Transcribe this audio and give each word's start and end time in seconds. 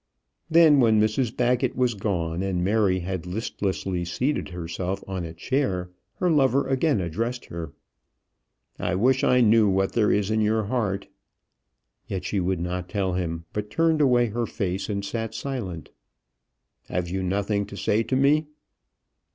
Then 0.49 0.79
when 0.79 0.99
Mrs 0.99 1.37
Baggett 1.37 1.75
was 1.75 1.93
gone, 1.93 2.41
and 2.41 2.63
Mary 2.63 3.01
had 3.01 3.27
listlessly 3.27 4.03
seated 4.03 4.49
herself 4.49 5.03
on 5.07 5.23
a 5.25 5.31
chair, 5.31 5.91
her 6.15 6.27
lover 6.31 6.67
again 6.67 6.99
addressed 6.99 7.45
her. 7.45 7.71
"I 8.79 8.95
wish 8.95 9.23
I 9.23 9.41
knew 9.41 9.69
what 9.69 9.93
there 9.93 10.11
is 10.11 10.31
in 10.31 10.41
your 10.41 10.63
heart." 10.63 11.07
Yet 12.07 12.25
she 12.25 12.39
would 12.39 12.59
not 12.59 12.89
tell 12.89 13.13
him; 13.13 13.45
but 13.53 13.69
turned 13.69 14.01
away 14.01 14.25
her 14.29 14.47
face 14.47 14.89
and 14.89 15.05
sat 15.05 15.35
silent. 15.35 15.91
"Have 16.87 17.07
you 17.07 17.21
nothing 17.21 17.67
to 17.67 17.77
say 17.77 18.01
to 18.01 18.15
me?" 18.15 18.47